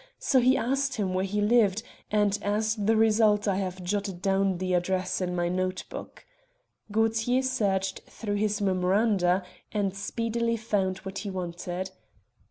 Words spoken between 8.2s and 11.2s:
his memoranda, and speedily found what